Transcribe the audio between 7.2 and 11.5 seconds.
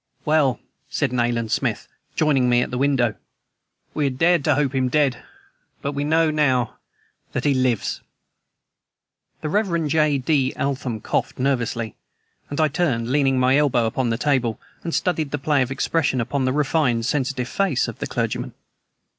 that he lives!" The Rev. J. D. Eltham coughed